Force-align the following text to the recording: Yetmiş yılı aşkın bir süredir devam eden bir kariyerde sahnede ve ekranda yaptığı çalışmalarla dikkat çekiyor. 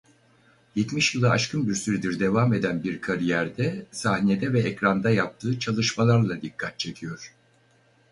Yetmiş 0.75 1.15
yılı 1.15 1.29
aşkın 1.29 1.67
bir 1.69 1.75
süredir 1.75 2.19
devam 2.19 2.53
eden 2.53 2.83
bir 2.83 3.01
kariyerde 3.01 3.85
sahnede 3.91 4.53
ve 4.53 4.59
ekranda 4.59 5.09
yaptığı 5.09 5.59
çalışmalarla 5.59 6.41
dikkat 6.41 6.79
çekiyor. 6.79 7.33